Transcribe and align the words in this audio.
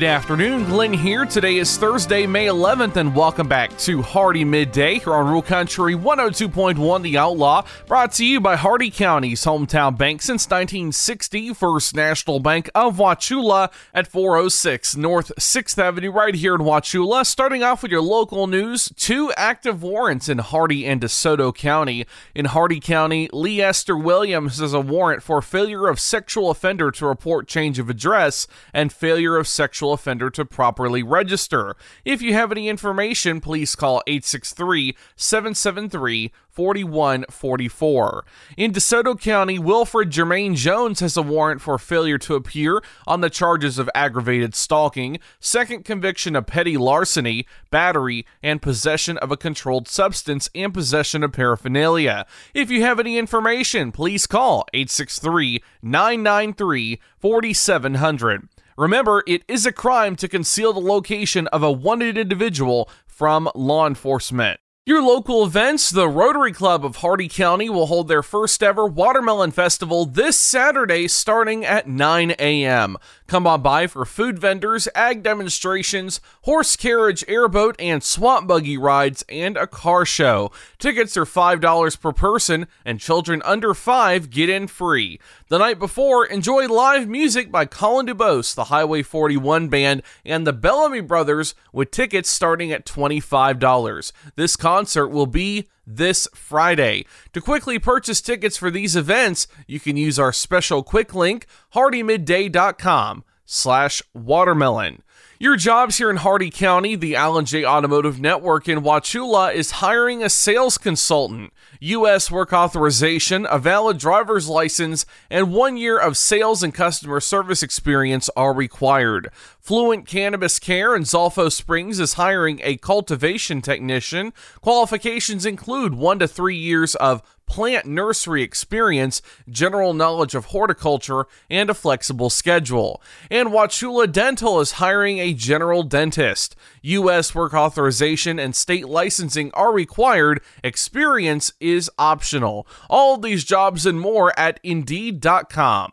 Good 0.00 0.06
afternoon, 0.06 0.64
Glenn 0.64 0.94
here. 0.94 1.26
Today 1.26 1.58
is 1.58 1.76
Thursday, 1.76 2.26
May 2.26 2.46
11th, 2.46 2.96
and 2.96 3.14
welcome 3.14 3.46
back 3.46 3.76
to 3.80 4.00
Hardee 4.00 4.46
Midday 4.46 4.98
here 4.98 5.12
on 5.12 5.26
Rural 5.26 5.42
Country 5.42 5.94
102.1 5.94 7.02
The 7.02 7.18
Outlaw, 7.18 7.66
brought 7.86 8.12
to 8.12 8.24
you 8.24 8.40
by 8.40 8.56
Hardee 8.56 8.90
County's 8.90 9.44
hometown 9.44 9.98
bank 9.98 10.22
since 10.22 10.46
1960, 10.46 11.52
First 11.52 11.94
National 11.94 12.40
Bank 12.40 12.70
of 12.74 12.96
Wauchula 12.96 13.70
at 13.92 14.06
406 14.06 14.96
North 14.96 15.32
6th 15.38 15.76
Avenue, 15.76 16.10
right 16.10 16.34
here 16.34 16.54
in 16.54 16.62
Wauchula. 16.62 17.26
Starting 17.26 17.62
off 17.62 17.82
with 17.82 17.92
your 17.92 18.00
local 18.00 18.46
news, 18.46 18.90
two 18.96 19.30
active 19.36 19.82
warrants 19.82 20.30
in 20.30 20.38
Hardee 20.38 20.86
and 20.86 21.02
DeSoto 21.02 21.54
County. 21.54 22.06
In 22.34 22.46
Hardee 22.46 22.80
County, 22.80 23.28
Lee 23.34 23.60
Esther 23.60 23.98
Williams 23.98 24.60
has 24.60 24.72
a 24.72 24.80
warrant 24.80 25.22
for 25.22 25.42
failure 25.42 25.88
of 25.88 26.00
sexual 26.00 26.48
offender 26.48 26.90
to 26.90 27.06
report 27.06 27.46
change 27.46 27.78
of 27.78 27.90
address 27.90 28.46
and 28.72 28.90
failure 28.90 29.36
of 29.36 29.46
sexual 29.46 29.89
offender 29.92 30.30
to 30.30 30.44
properly 30.44 31.02
register. 31.02 31.76
If 32.04 32.22
you 32.22 32.34
have 32.34 32.52
any 32.52 32.68
information, 32.68 33.40
please 33.40 33.74
call 33.74 34.02
863 34.06 34.96
773 35.16 36.32
4144. 36.50 38.24
In 38.56 38.72
DeSoto 38.72 39.18
County, 39.18 39.58
Wilfred 39.58 40.10
Jermaine 40.10 40.56
Jones 40.56 41.00
has 41.00 41.16
a 41.16 41.22
warrant 41.22 41.60
for 41.60 41.78
failure 41.78 42.18
to 42.18 42.34
appear 42.34 42.82
on 43.06 43.20
the 43.20 43.30
charges 43.30 43.78
of 43.78 43.88
aggravated 43.94 44.54
stalking, 44.54 45.18
second 45.38 45.84
conviction 45.84 46.36
of 46.36 46.46
petty 46.46 46.76
larceny, 46.76 47.46
battery, 47.70 48.26
and 48.42 48.60
possession 48.60 49.16
of 49.18 49.30
a 49.30 49.36
controlled 49.36 49.88
substance 49.88 50.50
and 50.54 50.74
possession 50.74 51.22
of 51.22 51.32
paraphernalia. 51.32 52.26
If 52.52 52.70
you 52.70 52.82
have 52.82 53.00
any 53.00 53.16
information, 53.16 53.92
please 53.92 54.26
call 54.26 54.66
863 54.74 55.62
993 55.82 57.00
4700. 57.18 58.48
Remember, 58.80 59.22
it 59.26 59.42
is 59.46 59.66
a 59.66 59.72
crime 59.72 60.16
to 60.16 60.26
conceal 60.26 60.72
the 60.72 60.80
location 60.80 61.46
of 61.48 61.62
a 61.62 61.70
wanted 61.70 62.16
individual 62.16 62.88
from 63.06 63.50
law 63.54 63.86
enforcement. 63.86 64.58
Your 64.86 65.02
local 65.02 65.44
events, 65.44 65.90
the 65.90 66.08
Rotary 66.08 66.52
Club 66.52 66.86
of 66.86 66.96
Hardee 66.96 67.28
County 67.28 67.68
will 67.68 67.88
hold 67.88 68.08
their 68.08 68.22
first 68.22 68.62
ever 68.62 68.86
Watermelon 68.86 69.50
Festival 69.50 70.06
this 70.06 70.38
Saturday 70.38 71.06
starting 71.06 71.66
at 71.66 71.86
9 71.86 72.30
a.m. 72.38 72.96
Come 73.26 73.46
on 73.46 73.60
by 73.60 73.86
for 73.86 74.06
food 74.06 74.38
vendors, 74.38 74.88
ag 74.94 75.22
demonstrations, 75.22 76.22
horse 76.42 76.76
carriage, 76.76 77.22
airboat, 77.28 77.76
and 77.78 78.02
swamp 78.02 78.48
buggy 78.48 78.78
rides, 78.78 79.22
and 79.28 79.58
a 79.58 79.66
car 79.66 80.06
show. 80.06 80.50
Tickets 80.78 81.14
are 81.14 81.26
$5 81.26 82.00
per 82.00 82.12
person, 82.12 82.66
and 82.82 82.98
children 82.98 83.42
under 83.44 83.74
5 83.74 84.30
get 84.30 84.48
in 84.48 84.66
free. 84.66 85.20
The 85.48 85.58
night 85.58 85.78
before, 85.78 86.24
enjoy 86.24 86.68
live 86.68 87.06
music 87.06 87.52
by 87.52 87.66
Colin 87.66 88.06
DuBose, 88.06 88.54
the 88.54 88.64
Highway 88.64 89.02
41 89.02 89.68
Band, 89.68 90.02
and 90.24 90.46
the 90.46 90.54
Bellamy 90.54 91.02
Brothers 91.02 91.54
with 91.70 91.90
tickets 91.90 92.30
starting 92.30 92.72
at 92.72 92.86
$25. 92.86 94.12
This 94.36 94.56
concert 94.70 95.08
will 95.08 95.26
be 95.26 95.68
this 95.84 96.28
Friday. 96.32 97.04
To 97.32 97.40
quickly 97.40 97.80
purchase 97.80 98.20
tickets 98.20 98.56
for 98.56 98.70
these 98.70 98.94
events, 98.94 99.48
you 99.66 99.80
can 99.80 99.96
use 99.96 100.16
our 100.16 100.32
special 100.32 100.84
quick 100.84 101.12
link, 101.12 101.46
hardeemidday.com 101.74 103.24
slash 103.44 104.00
watermelon. 104.14 105.02
Your 105.40 105.56
jobs 105.56 105.98
here 105.98 106.10
in 106.10 106.18
Hardee 106.18 106.50
County, 106.50 106.94
the 106.94 107.16
Alan 107.16 107.46
Jay 107.46 107.64
Automotive 107.64 108.20
Network 108.20 108.68
in 108.68 108.80
Wauchula 108.80 109.52
is 109.52 109.70
hiring 109.82 110.22
a 110.22 110.28
sales 110.28 110.76
consultant. 110.78 111.52
U.S. 111.80 112.30
work 112.30 112.52
authorization, 112.52 113.46
a 113.50 113.58
valid 113.58 113.96
driver's 113.96 114.48
license, 114.48 115.06
and 115.30 115.52
one 115.52 115.78
year 115.78 115.98
of 115.98 116.18
sales 116.18 116.62
and 116.62 116.74
customer 116.74 117.20
service 117.20 117.62
experience 117.62 118.28
are 118.36 118.52
required. 118.52 119.30
Fluent 119.70 120.04
Cannabis 120.04 120.58
Care 120.58 120.96
in 120.96 121.04
Zolfo 121.04 121.48
Springs 121.48 122.00
is 122.00 122.14
hiring 122.14 122.58
a 122.64 122.76
cultivation 122.78 123.62
technician. 123.62 124.32
Qualifications 124.60 125.46
include 125.46 125.94
one 125.94 126.18
to 126.18 126.26
three 126.26 126.56
years 126.56 126.96
of 126.96 127.22
plant 127.46 127.86
nursery 127.86 128.42
experience, 128.42 129.22
general 129.48 129.94
knowledge 129.94 130.34
of 130.34 130.46
horticulture, 130.46 131.26
and 131.48 131.70
a 131.70 131.74
flexible 131.74 132.30
schedule. 132.30 133.00
And 133.30 133.50
Wauchula 133.50 134.10
Dental 134.10 134.58
is 134.58 134.72
hiring 134.72 135.20
a 135.20 135.34
general 135.34 135.84
dentist. 135.84 136.56
U.S. 136.82 137.32
work 137.32 137.54
authorization 137.54 138.40
and 138.40 138.56
state 138.56 138.88
licensing 138.88 139.52
are 139.54 139.72
required, 139.72 140.40
experience 140.64 141.52
is 141.60 141.88
optional. 141.96 142.66
All 142.88 143.18
these 143.18 143.44
jobs 143.44 143.86
and 143.86 144.00
more 144.00 144.36
at 144.36 144.58
Indeed.com. 144.64 145.92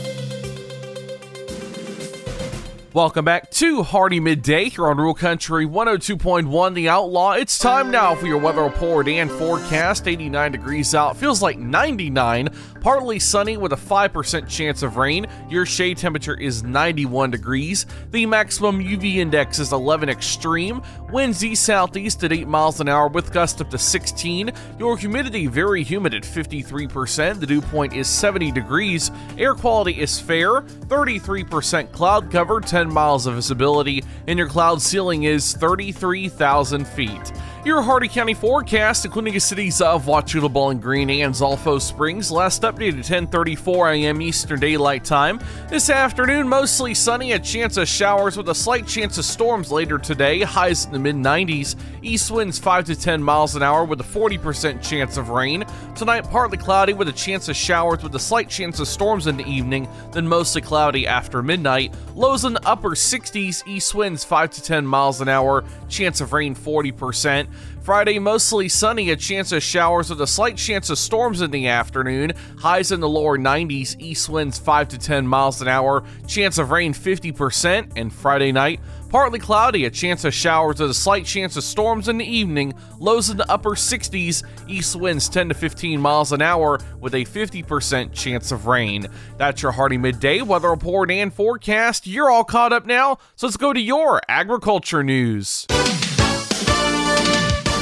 Welcome 2.93 3.23
back 3.23 3.49
to 3.51 3.83
Hardee 3.83 4.19
Midday 4.19 4.67
here 4.67 4.85
on 4.85 4.97
Rural 4.97 5.13
Country 5.13 5.65
102.1 5.65 6.73
The 6.73 6.89
Outlaw. 6.89 7.31
It's 7.31 7.57
time 7.57 7.89
now 7.89 8.15
for 8.15 8.27
your 8.27 8.37
weather 8.37 8.63
report 8.63 9.07
and 9.07 9.31
forecast. 9.31 10.09
89 10.09 10.51
degrees 10.51 10.93
out, 10.93 11.15
feels 11.15 11.41
like 11.41 11.57
99. 11.57 12.49
Partly 12.81 13.17
sunny 13.17 13.55
with 13.55 13.71
a 13.71 13.77
5% 13.77 14.49
chance 14.49 14.83
of 14.83 14.97
rain. 14.97 15.25
Your 15.49 15.65
shade 15.65 15.97
temperature 15.97 16.37
is 16.37 16.63
91 16.63 17.31
degrees. 17.31 17.85
The 18.11 18.25
maximum 18.25 18.83
UV 18.83 19.15
index 19.15 19.59
is 19.59 19.71
11 19.71 20.09
extreme. 20.09 20.81
Winds 21.11 21.45
east 21.45 21.63
southeast 21.63 22.23
at 22.25 22.33
8 22.33 22.45
miles 22.45 22.81
an 22.81 22.89
hour 22.89 23.07
with 23.07 23.31
gusts 23.31 23.61
up 23.61 23.69
to 23.69 23.77
16. 23.77 24.51
Your 24.77 24.97
humidity 24.97 25.47
very 25.47 25.81
humid 25.81 26.13
at 26.13 26.23
53%. 26.23 27.39
The 27.39 27.45
dew 27.45 27.61
point 27.61 27.93
is 27.93 28.09
70 28.09 28.51
degrees. 28.51 29.11
Air 29.37 29.55
quality 29.55 30.01
is 30.01 30.19
fair. 30.19 30.61
33% 30.61 31.93
cloud 31.93 32.29
cover. 32.29 32.59
10 32.59 32.81
10 32.81 32.91
miles 32.91 33.27
of 33.27 33.35
visibility, 33.35 34.03
and 34.25 34.39
your 34.39 34.47
cloud 34.47 34.81
ceiling 34.81 35.23
is 35.23 35.53
33,000 35.53 36.87
feet. 36.87 37.31
Your 37.63 37.83
Hardee 37.83 38.07
County 38.07 38.33
forecast, 38.33 39.05
including 39.05 39.35
the 39.35 39.39
cities 39.39 39.81
of 39.81 40.07
Bowling 40.07 40.79
Green, 40.79 41.11
and 41.11 41.31
Zolfo 41.31 41.79
Springs, 41.79 42.31
last 42.31 42.63
updated 42.63 43.11
at 43.11 43.29
10:34 43.29 43.93
a.m. 43.93 44.19
Eastern 44.19 44.59
Daylight 44.59 45.05
Time. 45.05 45.39
This 45.69 45.91
afternoon, 45.91 46.47
mostly 46.47 46.95
sunny, 46.95 47.33
a 47.33 47.39
chance 47.39 47.77
of 47.77 47.87
showers 47.87 48.35
with 48.35 48.49
a 48.49 48.55
slight 48.55 48.87
chance 48.87 49.19
of 49.19 49.25
storms 49.25 49.71
later 49.71 49.99
today. 49.99 50.41
Highs 50.41 50.85
in 50.85 50.91
the 50.91 50.97
mid 50.97 51.15
90s. 51.15 51.75
East 52.01 52.31
winds 52.31 52.57
5 52.57 52.85
to 52.85 52.95
10 52.95 53.21
miles 53.21 53.55
an 53.55 53.61
hour 53.61 53.85
with 53.85 54.01
a 54.01 54.03
40% 54.03 54.81
chance 54.81 55.17
of 55.17 55.29
rain. 55.29 55.63
Tonight, 55.95 56.23
partly 56.31 56.57
cloudy 56.57 56.93
with 56.93 57.09
a 57.09 57.13
chance 57.13 57.47
of 57.47 57.55
showers 57.55 58.01
with 58.01 58.15
a 58.15 58.19
slight 58.19 58.49
chance 58.49 58.79
of 58.79 58.87
storms 58.87 59.27
in 59.27 59.37
the 59.37 59.45
evening. 59.45 59.87
Then 60.11 60.27
mostly 60.27 60.61
cloudy 60.61 61.05
after 61.05 61.43
midnight. 61.43 61.93
Lows 62.15 62.43
in 62.43 62.53
the 62.53 62.67
upper 62.67 62.95
60s. 62.95 63.67
East 63.67 63.93
winds 63.93 64.23
5 64.23 64.49
to 64.49 64.63
10 64.63 64.83
miles 64.83 65.21
an 65.21 65.29
hour. 65.29 65.63
Chance 65.89 66.21
of 66.21 66.33
rain 66.33 66.55
40%. 66.55 67.50
Friday, 67.81 68.19
mostly 68.19 68.69
sunny, 68.69 69.09
a 69.09 69.15
chance 69.15 69.51
of 69.51 69.63
showers 69.63 70.11
with 70.11 70.21
a 70.21 70.27
slight 70.27 70.55
chance 70.55 70.91
of 70.91 70.99
storms 70.99 71.41
in 71.41 71.49
the 71.49 71.67
afternoon. 71.67 72.31
Highs 72.59 72.91
in 72.91 72.99
the 72.99 73.09
lower 73.09 73.39
90s, 73.39 73.95
east 73.99 74.29
winds 74.29 74.59
5 74.59 74.89
to 74.89 74.97
10 74.99 75.25
miles 75.25 75.63
an 75.63 75.67
hour, 75.67 76.03
chance 76.27 76.59
of 76.59 76.69
rain 76.69 76.93
50%. 76.93 77.93
And 77.95 78.13
Friday 78.13 78.51
night, 78.51 78.81
partly 79.09 79.39
cloudy, 79.39 79.85
a 79.85 79.89
chance 79.89 80.23
of 80.25 80.33
showers 80.33 80.79
with 80.79 80.91
a 80.91 80.93
slight 80.93 81.25
chance 81.25 81.57
of 81.57 81.63
storms 81.63 82.07
in 82.07 82.19
the 82.19 82.25
evening. 82.25 82.75
Lows 82.99 83.31
in 83.31 83.37
the 83.37 83.51
upper 83.51 83.71
60s, 83.71 84.43
east 84.67 84.95
winds 84.95 85.27
10 85.27 85.49
to 85.49 85.55
15 85.55 85.99
miles 85.99 86.31
an 86.31 86.43
hour 86.43 86.79
with 86.99 87.15
a 87.15 87.25
50% 87.25 88.13
chance 88.13 88.51
of 88.51 88.67
rain. 88.67 89.07
That's 89.37 89.63
your 89.63 89.71
Hardee 89.71 89.97
Midday 89.97 90.43
weather 90.43 90.69
report 90.69 91.09
and 91.09 91.33
forecast. 91.33 92.05
You're 92.05 92.29
all 92.29 92.43
caught 92.43 92.73
up 92.73 92.85
now, 92.85 93.17
so 93.35 93.47
let's 93.47 93.57
go 93.57 93.73
to 93.73 93.81
your 93.81 94.21
agriculture 94.29 95.03
news. 95.03 95.65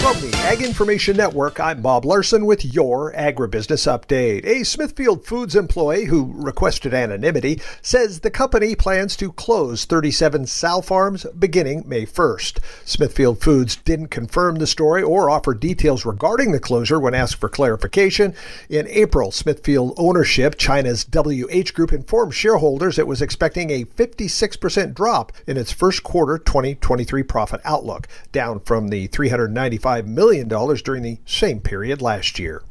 From 0.02 0.22
the 0.22 0.36
Ag 0.38 0.62
Information 0.62 1.18
Network, 1.18 1.60
I'm 1.60 1.82
Bob 1.82 2.06
Larson 2.06 2.46
with 2.46 2.64
your 2.64 3.12
Agribusiness 3.12 3.86
Update. 3.86 4.46
A 4.46 4.64
Smithfield 4.64 5.26
Foods 5.26 5.58
employee 5.58 6.06
who 6.06 6.32
requested 6.34 6.94
anonymity 6.94 7.62
says 7.82 8.22
the 8.22 8.32
company 8.32 8.76
plans 8.76 9.18
to 9.18 9.34
close 9.34 9.84
37 9.84 10.48
sow 10.48 10.80
farms 10.80 11.26
beginning 11.38 11.84
May 11.86 12.06
1st. 12.06 12.60
Smithfield 12.86 13.42
Foods 13.42 13.76
didn't 13.76 14.08
confirm 14.08 14.56
the 14.56 14.66
story 14.66 15.04
or 15.04 15.30
offer 15.30 15.54
details 15.54 16.06
regarding 16.06 16.54
the 16.54 16.62
closure 16.62 17.00
when 17.00 17.14
asked 17.14 17.36
for 17.36 17.50
clarification. 17.50 18.34
In 18.70 18.88
April, 18.88 19.32
Smithfield 19.32 19.94
ownership, 19.98 20.58
China's 20.58 21.06
WH 21.06 21.74
Group, 21.74 21.92
informed 21.92 22.34
shareholders 22.34 22.98
it 22.98 23.06
was 23.06 23.22
expecting 23.22 23.70
a 23.70 23.84
56% 23.84 24.94
drop 24.94 25.34
in 25.46 25.58
its 25.58 25.74
first 25.74 26.04
quarter 26.04 26.38
2023 26.38 27.22
profit 27.24 27.60
outlook, 27.66 28.08
down 28.32 28.62
from 28.62 28.88
the 28.88 29.08
395 29.08 29.89
$5 29.90 30.06
million 30.06 30.48
during 30.48 31.04
the 31.04 31.20
same 31.26 31.60
period 31.60 32.02
last 32.02 32.38
year. 32.38 32.64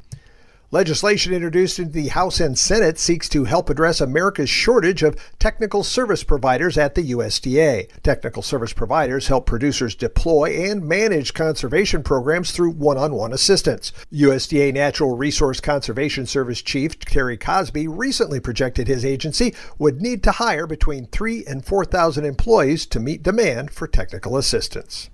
Legislation 0.71 1.33
introduced 1.33 1.79
into 1.79 1.93
the 1.93 2.09
House 2.09 2.41
and 2.41 2.59
Senate 2.59 2.99
seeks 2.99 3.27
to 3.31 3.45
help 3.45 3.71
address 3.71 4.03
America's 4.03 4.51
shortage 4.51 5.03
of 5.03 5.17
technical 5.39 5.83
service 5.83 6.23
providers 6.23 6.77
at 6.77 6.95
the 6.95 7.11
USDA. 7.13 7.89
Technical 8.03 8.43
service 8.43 8.75
providers 8.75 9.29
help 9.29 9.47
producers 9.47 9.95
deploy 9.95 10.71
and 10.71 10.85
manage 10.85 11.33
conservation 11.33 12.03
programs 12.03 12.53
through 12.53 12.73
one 12.73 12.99
on 12.99 13.15
one 13.15 13.33
assistance. 13.33 13.93
USDA 14.13 14.75
Natural 14.75 15.17
Resource 15.17 15.59
Conservation 15.59 16.27
Service 16.27 16.61
Chief 16.61 16.99
Terry 16.99 17.39
Cosby 17.39 17.89
recently 17.89 18.39
projected 18.39 18.89
his 18.89 19.07
agency 19.07 19.55
would 19.79 20.03
need 20.03 20.23
to 20.25 20.33
hire 20.33 20.67
between 20.67 21.07
3 21.07 21.47
and 21.47 21.65
4,000 21.65 22.27
employees 22.27 22.85
to 22.85 23.01
meet 23.01 23.23
demand 23.23 23.71
for 23.71 23.89
technical 23.89 24.37
assistance. 24.37 25.09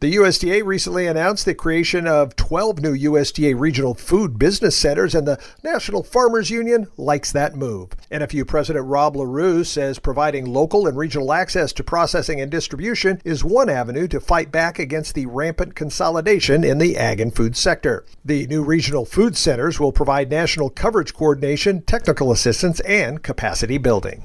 The 0.00 0.14
USDA 0.14 0.64
recently 0.64 1.06
announced 1.06 1.44
the 1.44 1.54
creation 1.54 2.06
of 2.06 2.34
12 2.34 2.80
new 2.80 2.96
USDA 2.96 3.60
regional 3.60 3.92
food 3.92 4.38
business 4.38 4.74
centers, 4.74 5.14
and 5.14 5.28
the 5.28 5.38
National 5.62 6.02
Farmers 6.02 6.48
Union 6.48 6.86
likes 6.96 7.30
that 7.32 7.54
move. 7.54 7.90
NFU 8.10 8.46
President 8.46 8.86
Rob 8.86 9.14
Larew 9.14 9.62
says 9.62 9.98
providing 9.98 10.46
local 10.46 10.86
and 10.86 10.96
regional 10.96 11.34
access 11.34 11.74
to 11.74 11.84
processing 11.84 12.40
and 12.40 12.50
distribution 12.50 13.20
is 13.26 13.44
one 13.44 13.68
avenue 13.68 14.08
to 14.08 14.20
fight 14.20 14.50
back 14.50 14.78
against 14.78 15.14
the 15.14 15.26
rampant 15.26 15.74
consolidation 15.74 16.64
in 16.64 16.78
the 16.78 16.96
ag 16.96 17.20
and 17.20 17.36
food 17.36 17.54
sector. 17.54 18.06
The 18.24 18.46
new 18.46 18.64
regional 18.64 19.04
food 19.04 19.36
centers 19.36 19.78
will 19.78 19.92
provide 19.92 20.30
national 20.30 20.70
coverage 20.70 21.12
coordination, 21.12 21.82
technical 21.82 22.32
assistance, 22.32 22.80
and 22.80 23.22
capacity 23.22 23.76
building. 23.76 24.24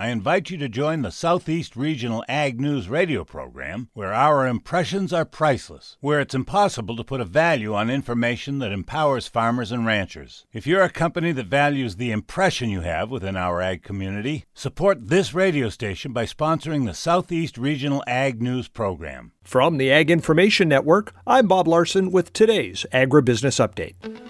I 0.00 0.08
invite 0.08 0.48
you 0.48 0.56
to 0.56 0.68
join 0.70 1.02
the 1.02 1.10
Southeast 1.10 1.76
Regional 1.76 2.24
Ag 2.26 2.58
News 2.58 2.88
radio 2.88 3.22
program, 3.22 3.90
where 3.92 4.14
our 4.14 4.46
impressions 4.46 5.12
are 5.12 5.26
priceless, 5.26 5.98
where 6.00 6.20
it's 6.20 6.34
impossible 6.34 6.96
to 6.96 7.04
put 7.04 7.20
a 7.20 7.26
value 7.26 7.74
on 7.74 7.90
information 7.90 8.60
that 8.60 8.72
empowers 8.72 9.28
farmers 9.28 9.70
and 9.70 9.84
ranchers. 9.84 10.46
If 10.54 10.66
you're 10.66 10.80
a 10.80 10.88
company 10.88 11.32
that 11.32 11.48
values 11.48 11.96
the 11.96 12.12
impression 12.12 12.70
you 12.70 12.80
have 12.80 13.10
within 13.10 13.36
our 13.36 13.60
ag 13.60 13.82
community, 13.82 14.46
support 14.54 15.08
this 15.08 15.34
radio 15.34 15.68
station 15.68 16.14
by 16.14 16.24
sponsoring 16.24 16.86
the 16.86 16.94
Southeast 16.94 17.58
Regional 17.58 18.02
Ag 18.06 18.40
News 18.40 18.68
program. 18.68 19.32
From 19.44 19.76
the 19.76 19.92
Ag 19.92 20.10
Information 20.10 20.66
Network, 20.66 21.12
I'm 21.26 21.46
Bob 21.46 21.68
Larson 21.68 22.10
with 22.10 22.32
today's 22.32 22.86
Agribusiness 22.90 23.60
Update. 23.60 24.29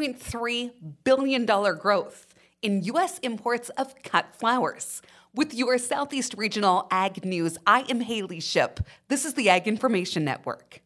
A 0.00 0.02
$3.3 0.02 0.70
billion 1.04 1.44
growth 1.44 2.34
in 2.62 2.82
U.S. 2.84 3.18
imports 3.18 3.68
of 3.70 3.94
cut 4.02 4.34
flowers. 4.34 5.02
With 5.34 5.52
your 5.52 5.76
Southeast 5.76 6.34
Regional 6.38 6.86
Ag 6.90 7.22
News, 7.22 7.58
I 7.66 7.82
am 7.82 8.00
Haley 8.00 8.40
Ship. 8.40 8.80
This 9.08 9.26
is 9.26 9.34
the 9.34 9.50
Ag 9.50 9.68
Information 9.68 10.24
Network. 10.24 10.80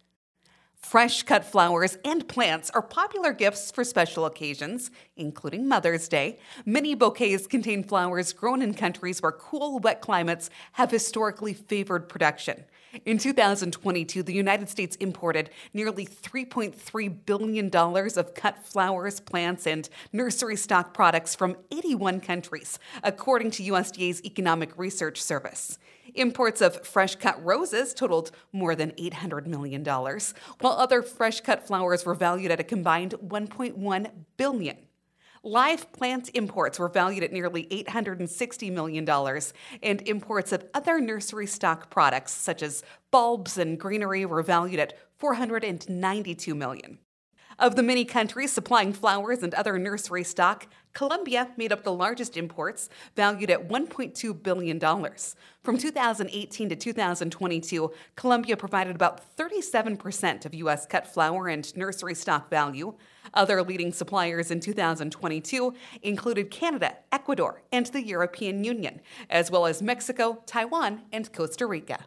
Fresh 0.74 1.22
cut 1.22 1.44
flowers 1.44 1.96
and 2.04 2.26
plants 2.26 2.70
are 2.70 2.82
popular 2.82 3.32
gifts 3.32 3.70
for 3.70 3.84
special 3.84 4.26
occasions, 4.26 4.90
including 5.16 5.68
Mother's 5.68 6.08
Day. 6.08 6.40
Many 6.66 6.96
bouquets 6.96 7.46
contain 7.46 7.84
flowers 7.84 8.32
grown 8.32 8.62
in 8.62 8.74
countries 8.74 9.22
where 9.22 9.32
cool, 9.32 9.78
wet 9.78 10.00
climates 10.00 10.50
have 10.72 10.90
historically 10.90 11.54
favored 11.54 12.08
production. 12.08 12.64
In 13.04 13.18
2022, 13.18 14.22
the 14.22 14.32
United 14.32 14.68
States 14.68 14.96
imported 14.96 15.50
nearly 15.72 16.06
$3.3 16.06 17.26
billion 17.26 17.74
of 17.74 18.34
cut 18.34 18.64
flowers, 18.64 19.20
plants, 19.20 19.66
and 19.66 19.88
nursery 20.12 20.56
stock 20.56 20.94
products 20.94 21.34
from 21.34 21.56
81 21.72 22.20
countries, 22.20 22.78
according 23.02 23.50
to 23.52 23.64
USDA's 23.64 24.24
Economic 24.24 24.78
Research 24.78 25.20
Service. 25.20 25.78
Imports 26.14 26.60
of 26.60 26.86
fresh 26.86 27.16
cut 27.16 27.42
roses 27.44 27.94
totaled 27.94 28.30
more 28.52 28.76
than 28.76 28.92
$800 28.92 29.46
million, 29.46 29.82
while 29.84 30.74
other 30.74 31.02
fresh 31.02 31.40
cut 31.40 31.66
flowers 31.66 32.06
were 32.06 32.14
valued 32.14 32.52
at 32.52 32.60
a 32.60 32.64
combined 32.64 33.14
$1.1 33.26 34.10
billion. 34.36 34.76
Live 35.46 35.92
plant 35.92 36.30
imports 36.32 36.78
were 36.78 36.88
valued 36.88 37.22
at 37.22 37.30
nearly 37.30 37.66
$860 37.66 38.72
million, 38.72 39.06
and 39.82 40.08
imports 40.08 40.52
of 40.52 40.64
other 40.72 41.02
nursery 41.02 41.46
stock 41.46 41.90
products, 41.90 42.32
such 42.32 42.62
as 42.62 42.82
bulbs 43.10 43.58
and 43.58 43.78
greenery, 43.78 44.24
were 44.24 44.42
valued 44.42 44.80
at 44.80 44.98
492 45.18 46.54
million. 46.54 46.98
Of 47.58 47.76
the 47.76 47.82
many 47.82 48.06
countries 48.06 48.52
supplying 48.52 48.94
flowers 48.94 49.42
and 49.42 49.52
other 49.52 49.78
nursery 49.78 50.24
stock, 50.24 50.66
Colombia 50.94 51.50
made 51.58 51.72
up 51.72 51.84
the 51.84 51.92
largest 51.92 52.38
imports, 52.38 52.88
valued 53.14 53.50
at 53.50 53.68
$1.2 53.68 54.42
billion. 54.42 54.80
From 55.62 55.76
2018 55.76 56.68
to 56.70 56.76
2022, 56.76 57.92
Colombia 58.16 58.56
provided 58.56 58.96
about 58.96 59.36
37% 59.36 60.46
of 60.46 60.54
U.S. 60.54 60.86
cut 60.86 61.06
flower 61.06 61.48
and 61.48 61.76
nursery 61.76 62.14
stock 62.14 62.48
value. 62.48 62.94
Other 63.34 63.62
leading 63.62 63.92
suppliers 63.92 64.50
in 64.50 64.60
2022 64.60 65.74
included 66.02 66.50
Canada, 66.50 66.96
Ecuador, 67.12 67.62
and 67.72 67.86
the 67.86 68.02
European 68.02 68.64
Union, 68.64 69.00
as 69.28 69.50
well 69.50 69.66
as 69.66 69.82
Mexico, 69.82 70.42
Taiwan, 70.46 71.02
and 71.12 71.32
Costa 71.32 71.66
Rica. 71.66 72.06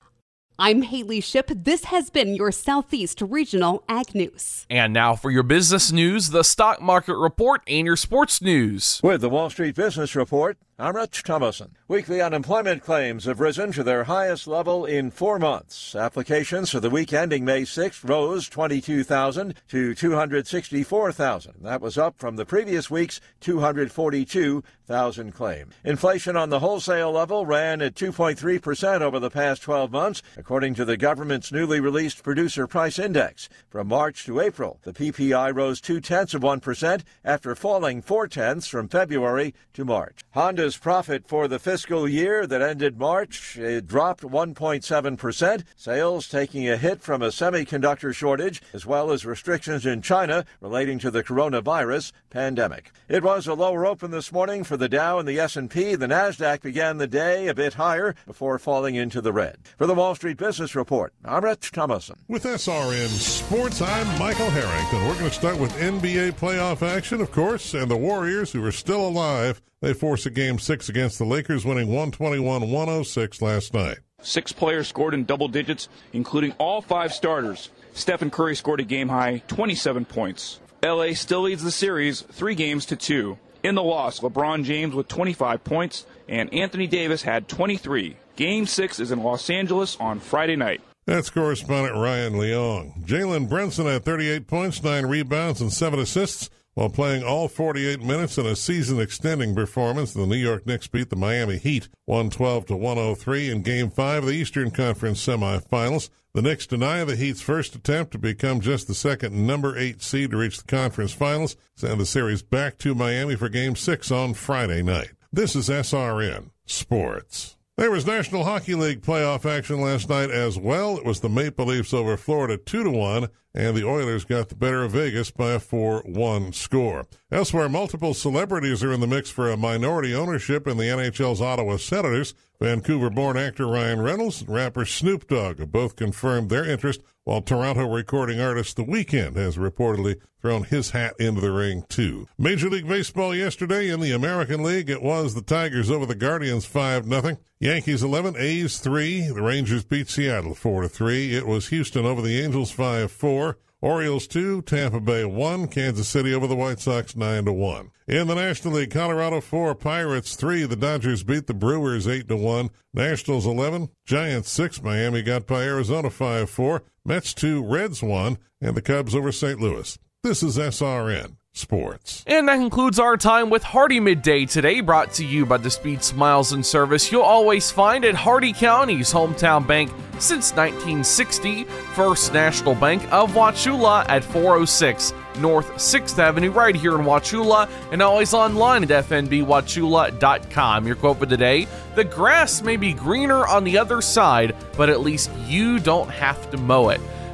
I'm 0.63 0.83
Haley 0.83 1.21
Ship. 1.21 1.49
This 1.55 1.85
has 1.85 2.11
been 2.11 2.35
your 2.35 2.51
Southeast 2.51 3.19
Regional 3.19 3.83
Ag 3.89 4.13
News. 4.13 4.67
And 4.69 4.93
now 4.93 5.15
for 5.15 5.31
your 5.31 5.41
business 5.41 5.91
news, 5.91 6.29
the 6.29 6.43
stock 6.43 6.79
market 6.79 7.17
report, 7.17 7.63
and 7.65 7.87
your 7.87 7.95
sports 7.95 8.43
news. 8.43 9.01
With 9.01 9.21
the 9.21 9.29
Wall 9.29 9.49
Street 9.49 9.73
Business 9.73 10.15
Report, 10.15 10.59
I'm 10.81 10.95
Rich 10.95 11.21
Thomason. 11.21 11.77
Weekly 11.87 12.21
unemployment 12.21 12.81
claims 12.81 13.25
have 13.25 13.39
risen 13.39 13.71
to 13.73 13.83
their 13.83 14.05
highest 14.05 14.47
level 14.47 14.83
in 14.83 15.11
four 15.11 15.37
months. 15.37 15.93
Applications 15.93 16.71
for 16.71 16.79
the 16.79 16.89
week 16.89 17.13
ending 17.13 17.45
May 17.45 17.61
6th 17.61 18.09
rose 18.09 18.49
22,000 18.49 19.53
to 19.67 19.93
264,000. 19.93 21.53
That 21.61 21.81
was 21.81 21.99
up 21.99 22.17
from 22.17 22.35
the 22.35 22.47
previous 22.47 22.89
week's 22.89 23.21
242,000 23.41 25.31
claim. 25.33 25.69
Inflation 25.83 26.35
on 26.35 26.49
the 26.49 26.57
wholesale 26.57 27.11
level 27.11 27.45
ran 27.45 27.83
at 27.83 27.93
2.3% 27.93 29.01
over 29.01 29.19
the 29.19 29.29
past 29.29 29.61
12 29.61 29.91
months, 29.91 30.23
according 30.35 30.73
to 30.73 30.83
the 30.83 30.97
government's 30.97 31.51
newly 31.51 31.79
released 31.79 32.23
Producer 32.23 32.65
Price 32.65 32.97
Index. 32.97 33.49
From 33.69 33.87
March 33.87 34.25
to 34.25 34.39
April, 34.39 34.79
the 34.81 34.93
PPI 34.93 35.55
rose 35.55 35.79
two 35.79 36.01
tenths 36.01 36.33
of 36.33 36.41
1% 36.41 37.03
after 37.23 37.53
falling 37.53 38.01
four 38.01 38.27
tenths 38.27 38.65
from 38.65 38.87
February 38.87 39.53
to 39.73 39.85
March. 39.85 40.21
Honda's 40.31 40.70
profit 40.77 41.27
for 41.27 41.47
the 41.47 41.59
fiscal 41.59 42.07
year 42.07 42.47
that 42.47 42.61
ended 42.61 42.99
March 42.99 43.57
it 43.57 43.87
dropped 43.87 44.21
1.7%, 44.21 45.63
sales 45.75 46.27
taking 46.27 46.69
a 46.69 46.77
hit 46.77 47.01
from 47.01 47.21
a 47.21 47.27
semiconductor 47.27 48.13
shortage 48.13 48.61
as 48.73 48.85
well 48.85 49.11
as 49.11 49.25
restrictions 49.25 49.85
in 49.85 50.01
China 50.01 50.45
relating 50.59 50.99
to 50.99 51.11
the 51.11 51.23
coronavirus 51.23 52.11
pandemic. 52.29 52.91
It 53.07 53.23
was 53.23 53.47
a 53.47 53.53
lower 53.53 53.85
open 53.85 54.11
this 54.11 54.31
morning 54.31 54.63
for 54.63 54.77
the 54.77 54.89
Dow 54.89 55.19
and 55.19 55.27
the 55.27 55.39
S&P. 55.39 55.95
The 55.95 56.07
Nasdaq 56.07 56.61
began 56.61 56.97
the 56.97 57.07
day 57.07 57.47
a 57.47 57.53
bit 57.53 57.75
higher 57.75 58.15
before 58.25 58.57
falling 58.59 58.95
into 58.95 59.21
the 59.21 59.33
red. 59.33 59.57
For 59.77 59.87
the 59.87 59.95
Wall 59.95 60.15
Street 60.15 60.37
Business 60.37 60.75
Report, 60.75 61.13
I'm 61.23 61.43
Rich 61.43 61.71
Thomason. 61.71 62.17
With 62.27 62.43
SRN 62.43 63.07
Sports, 63.07 63.81
I'm 63.81 64.07
Michael 64.19 64.49
Harrington. 64.49 65.07
We're 65.07 65.19
going 65.19 65.29
to 65.29 65.31
start 65.31 65.57
with 65.57 65.71
NBA 65.73 66.33
playoff 66.33 66.81
action, 66.81 67.21
of 67.21 67.31
course, 67.31 67.73
and 67.73 67.89
the 67.89 67.97
Warriors, 67.97 68.51
who 68.51 68.63
are 68.65 68.71
still 68.71 69.07
alive, 69.07 69.61
they 69.81 69.93
force 69.93 70.25
a 70.27 70.29
game 70.29 70.59
six 70.61 70.89
against 70.89 71.17
the 71.17 71.25
Lakers, 71.25 71.65
winning 71.65 71.87
121 71.87 72.69
106 72.69 73.41
last 73.41 73.73
night. 73.73 73.97
Six 74.21 74.51
players 74.51 74.87
scored 74.87 75.13
in 75.13 75.25
double 75.25 75.47
digits, 75.47 75.89
including 76.13 76.53
all 76.57 76.81
five 76.81 77.13
starters. 77.13 77.69
Stephen 77.93 78.29
Curry 78.29 78.55
scored 78.55 78.79
a 78.79 78.83
game 78.83 79.09
high 79.09 79.41
27 79.47 80.05
points. 80.05 80.59
LA 80.83 81.13
still 81.13 81.41
leads 81.41 81.63
the 81.63 81.71
series 81.71 82.21
three 82.21 82.55
games 82.55 82.85
to 82.87 82.95
two. 82.95 83.37
In 83.63 83.75
the 83.75 83.83
loss, 83.83 84.19
LeBron 84.21 84.63
James 84.63 84.95
with 84.95 85.07
25 85.07 85.63
points 85.63 86.05
and 86.27 86.53
Anthony 86.53 86.87
Davis 86.87 87.21
had 87.21 87.47
23. 87.47 88.15
Game 88.35 88.65
six 88.65 88.99
is 88.99 89.11
in 89.11 89.21
Los 89.21 89.49
Angeles 89.49 89.97
on 89.99 90.19
Friday 90.19 90.55
night. 90.55 90.81
That's 91.05 91.29
correspondent 91.29 91.95
Ryan 91.95 92.33
Leong. 92.33 93.05
Jalen 93.05 93.49
Brunson 93.49 93.85
had 93.85 94.05
38 94.05 94.47
points, 94.47 94.83
9 94.83 95.05
rebounds, 95.07 95.59
and 95.61 95.73
7 95.73 95.99
assists 95.99 96.49
while 96.73 96.89
playing 96.89 97.23
all 97.23 97.47
48 97.47 98.01
minutes 98.01 98.37
in 98.37 98.45
a 98.45 98.55
season 98.55 98.99
extending 98.99 99.53
performance. 99.53 100.13
The 100.13 100.25
New 100.25 100.35
York 100.35 100.65
Knicks 100.65 100.87
beat 100.87 101.09
the 101.09 101.15
Miami 101.15 101.57
Heat 101.57 101.89
112 102.05 102.67
to 102.67 102.75
103 102.75 103.49
in 103.49 103.61
Game 103.61 103.89
5 103.89 104.23
of 104.23 104.29
the 104.29 104.35
Eastern 104.35 104.71
Conference 104.71 105.25
semifinals. 105.25 106.09
The 106.33 106.41
Knicks 106.41 106.65
deny 106.65 107.03
the 107.03 107.17
Heat's 107.17 107.41
first 107.41 107.75
attempt 107.75 108.13
to 108.13 108.17
become 108.17 108.61
just 108.61 108.87
the 108.87 108.95
second 108.95 109.45
number 109.45 109.77
8 109.77 110.01
seed 110.01 110.31
to 110.31 110.37
reach 110.37 110.59
the 110.59 110.63
conference 110.63 111.11
finals, 111.11 111.57
send 111.75 111.99
the 111.99 112.05
series 112.05 112.41
back 112.41 112.77
to 112.79 112.95
Miami 112.95 113.35
for 113.35 113.49
Game 113.49 113.75
6 113.75 114.11
on 114.11 114.33
Friday 114.33 114.81
night. 114.81 115.11
This 115.33 115.57
is 115.57 115.67
SRN 115.67 116.51
Sports. 116.65 117.57
There 117.75 117.91
was 117.91 118.05
National 118.05 118.43
Hockey 118.43 118.75
League 118.75 119.01
playoff 119.01 119.45
action 119.45 119.81
last 119.81 120.07
night 120.07 120.29
as 120.29 120.57
well. 120.57 120.97
It 120.97 121.05
was 121.05 121.19
the 121.19 121.29
Maple 121.29 121.65
Leafs 121.65 121.93
over 121.93 122.15
Florida 122.15 122.57
2 122.57 122.83
to 122.83 122.91
1 122.91 123.27
and 123.53 123.75
the 123.75 123.85
Oilers 123.85 124.25
got 124.25 124.49
the 124.49 124.55
better 124.55 124.83
of 124.83 124.91
Vegas 124.91 125.31
by 125.31 125.51
a 125.51 125.59
4-1 125.59 126.53
score. 126.53 127.05
Elsewhere, 127.31 127.69
multiple 127.69 128.13
celebrities 128.13 128.83
are 128.83 128.93
in 128.93 128.99
the 128.99 129.07
mix 129.07 129.29
for 129.29 129.49
a 129.49 129.57
minority 129.57 130.13
ownership 130.13 130.67
in 130.67 130.77
the 130.77 130.85
NHL's 130.85 131.41
Ottawa 131.41 131.77
Senators. 131.77 132.33
Vancouver-born 132.59 133.37
actor 133.37 133.65
Ryan 133.67 134.01
Reynolds 134.01 134.41
and 134.41 134.49
rapper 134.49 134.85
Snoop 134.85 135.27
Dogg 135.27 135.59
have 135.59 135.71
both 135.71 135.95
confirmed 135.95 136.49
their 136.49 136.63
interest, 136.63 137.01
while 137.23 137.41
Toronto 137.41 137.87
recording 137.87 138.39
artist 138.39 138.75
The 138.75 138.83
Weeknd 138.83 139.35
has 139.35 139.57
reportedly 139.57 140.19
thrown 140.41 140.63
his 140.63 140.91
hat 140.91 141.15
into 141.19 141.41
the 141.41 141.51
ring 141.51 141.85
too. 141.89 142.27
Major 142.37 142.69
League 142.69 142.87
Baseball 142.87 143.33
yesterday 143.33 143.89
in 143.89 143.99
the 143.99 144.11
American 144.11 144.63
League, 144.63 144.89
it 144.89 145.01
was 145.01 145.33
the 145.33 145.41
Tigers 145.41 145.89
over 145.89 146.05
the 146.05 146.15
Guardians 146.15 146.65
5 146.65 147.05
0. 147.05 147.37
Yankees 147.59 148.03
11, 148.03 148.35
A's 148.37 148.79
3. 148.79 149.29
The 149.29 149.41
Rangers 149.41 149.83
beat 149.83 150.09
Seattle 150.09 150.55
4 150.55 150.87
3. 150.87 151.35
It 151.35 151.47
was 151.47 151.69
Houston 151.69 152.05
over 152.05 152.21
the 152.21 152.41
Angels 152.41 152.71
5 152.71 153.11
4. 153.11 153.40
Orioles 153.81 154.27
2, 154.27 154.61
Tampa 154.61 154.99
Bay 154.99 155.25
1, 155.25 155.67
Kansas 155.67 156.07
City 156.07 156.33
over 156.33 156.45
the 156.45 156.55
White 156.55 156.79
Sox 156.79 157.15
9 157.15 157.45
to 157.45 157.53
1. 157.53 157.91
In 158.07 158.27
the 158.27 158.35
National 158.35 158.75
League, 158.75 158.91
Colorado 158.91 159.41
4, 159.41 159.73
Pirates 159.73 160.35
3, 160.35 160.65
the 160.65 160.75
Dodgers 160.75 161.23
beat 161.23 161.47
the 161.47 161.55
Brewers 161.55 162.07
8 162.07 162.27
to 162.27 162.37
1, 162.37 162.69
Nationals 162.93 163.47
11, 163.47 163.89
Giants 164.05 164.51
6, 164.51 164.83
Miami 164.83 165.23
got 165.23 165.47
by 165.47 165.63
Arizona 165.63 166.11
5 166.11 166.49
4, 166.49 166.83
Mets 167.03 167.33
2, 167.33 167.63
Reds 167.63 168.03
1, 168.03 168.37
and 168.61 168.75
the 168.75 168.81
Cubs 168.83 169.15
over 169.15 169.31
St. 169.31 169.59
Louis. 169.59 169.97
This 170.21 170.43
is 170.43 170.57
SRN 170.59 171.37
sports. 171.53 172.23
And 172.27 172.47
that 172.47 172.57
concludes 172.57 172.99
our 172.99 173.17
time 173.17 173.49
with 173.49 173.63
Hardee 173.63 173.99
Midday 173.99 174.45
today, 174.45 174.81
brought 174.81 175.13
to 175.13 175.25
you 175.25 175.45
by 175.45 175.57
the 175.57 175.69
Speed 175.69 176.03
Smiles 176.03 176.53
and 176.53 176.65
Service 176.65 177.11
you'll 177.11 177.21
always 177.21 177.69
find 177.69 178.05
at 178.05 178.15
Hardee 178.15 178.53
County's 178.53 179.11
hometown 179.11 179.65
bank 179.67 179.91
since 180.19 180.51
1960, 180.51 181.63
First 181.93 182.33
National 182.33 182.75
Bank 182.75 183.01
of 183.11 183.31
Wauchula 183.31 184.05
at 184.07 184.23
406 184.23 185.13
North 185.39 185.67
6th 185.75 186.19
Avenue, 186.19 186.51
right 186.51 186.75
here 186.75 186.95
in 186.95 187.05
Wauchula, 187.05 187.69
and 187.91 188.01
always 188.01 188.33
online 188.33 188.83
at 188.83 189.05
fnbwauchula.com. 189.05 190.87
Your 190.87 190.95
quote 190.95 191.19
for 191.19 191.25
today 191.25 191.67
The 191.95 192.03
grass 192.03 192.61
may 192.61 192.77
be 192.77 192.93
greener 192.93 193.47
on 193.47 193.63
the 193.63 193.77
other 193.77 194.01
side, 194.01 194.55
but 194.77 194.89
at 194.89 195.01
least 195.01 195.31
you 195.47 195.79
don't 195.79 196.09
have 196.09 196.51
to 196.51 196.57
mow 196.57 196.89
it. 196.89 197.01